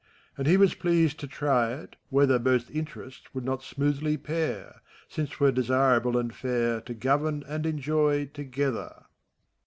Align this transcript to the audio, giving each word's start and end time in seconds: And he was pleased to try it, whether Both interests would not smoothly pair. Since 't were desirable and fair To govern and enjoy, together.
And 0.35 0.47
he 0.47 0.57
was 0.57 0.73
pleased 0.73 1.19
to 1.19 1.27
try 1.27 1.71
it, 1.73 1.95
whether 2.09 2.39
Both 2.39 2.71
interests 2.71 3.35
would 3.35 3.45
not 3.45 3.61
smoothly 3.61 4.17
pair. 4.17 4.81
Since 5.07 5.29
't 5.29 5.35
were 5.39 5.51
desirable 5.51 6.17
and 6.17 6.33
fair 6.33 6.81
To 6.81 6.95
govern 6.95 7.43
and 7.47 7.67
enjoy, 7.67 8.25
together. 8.25 9.05